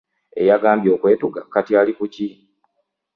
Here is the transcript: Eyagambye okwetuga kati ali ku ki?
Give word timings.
Eyagambye 0.41 0.89
okwetuga 0.95 1.41
kati 1.53 1.71
ali 1.79 1.93
ku 1.97 2.05
ki? 2.13 2.27